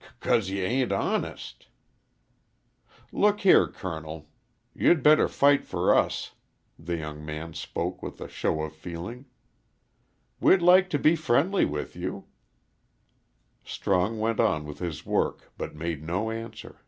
[0.00, 1.66] "C cause ye ain't honest."
[3.12, 4.30] "Look here, Colonel,
[4.74, 6.32] you'd better fight for us."
[6.78, 9.26] The young man spoke with a show of feeling.
[10.40, 12.24] "We'd like to be friendly with you."
[13.62, 16.80] Strong went on with his work, but made no answer.